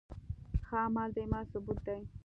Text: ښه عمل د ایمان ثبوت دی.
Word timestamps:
ښه 0.65 0.77
عمل 0.85 1.09
د 1.15 1.17
ایمان 1.23 1.43
ثبوت 1.51 1.79
دی. 1.87 1.99